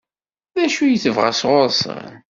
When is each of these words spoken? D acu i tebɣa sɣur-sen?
D 0.55 0.57
acu 0.63 0.83
i 0.85 0.99
tebɣa 1.03 1.31
sɣur-sen? 1.33 2.13